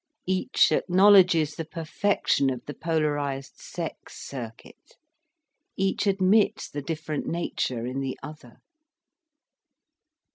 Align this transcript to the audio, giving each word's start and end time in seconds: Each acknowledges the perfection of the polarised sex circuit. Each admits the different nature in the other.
Each 0.25 0.71
acknowledges 0.71 1.51
the 1.53 1.63
perfection 1.63 2.49
of 2.49 2.65
the 2.65 2.73
polarised 2.73 3.57
sex 3.59 4.17
circuit. 4.27 4.95
Each 5.77 6.07
admits 6.07 6.67
the 6.71 6.81
different 6.81 7.27
nature 7.27 7.85
in 7.85 7.99
the 7.99 8.17
other. 8.23 8.61